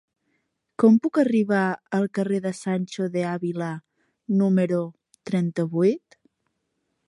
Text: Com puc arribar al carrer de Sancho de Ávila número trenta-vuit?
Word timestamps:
Com 0.83 0.95
puc 1.03 1.19
arribar 1.23 1.65
al 1.97 2.07
carrer 2.19 2.39
de 2.47 2.53
Sancho 2.61 3.07
de 3.17 3.25
Ávila 3.35 3.69
número 4.43 4.81
trenta-vuit? 5.33 6.23